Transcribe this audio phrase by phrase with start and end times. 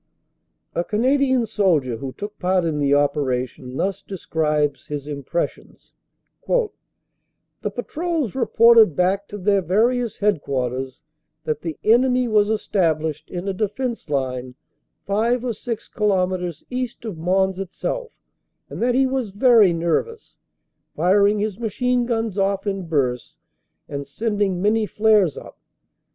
[0.73, 5.93] A Canadian soldier who took part in the operation thus describes his impressions:
[6.47, 11.03] "The patrols reported back to their various headquarters
[11.43, 14.55] that the enemy was established in a defense line
[15.05, 18.11] five or six kilometres east of Mons itself
[18.71, 20.39] and that he was very nervous,
[20.95, 23.37] firing his machine guns off in bursts
[23.87, 25.59] and sending many flares up.